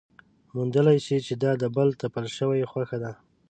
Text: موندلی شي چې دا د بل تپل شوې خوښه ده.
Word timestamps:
موندلی 0.55 0.97
شي 1.05 1.17
چې 1.25 1.33
دا 1.43 1.51
د 1.61 1.63
بل 1.75 1.87
تپل 2.01 2.25
شوې 2.37 2.69
خوښه 2.71 2.97
ده. 3.03 3.11